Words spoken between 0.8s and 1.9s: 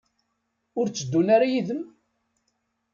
tteddun ara yid-m?